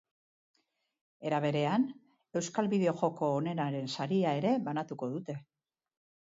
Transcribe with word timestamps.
Era 1.29 1.41
berean, 1.43 1.85
euskal 2.41 2.71
bideojoko 2.71 3.29
onenaren 3.43 3.93
saria 3.97 4.33
ere 4.41 4.55
banatuko 4.71 5.13
dute. 5.13 5.39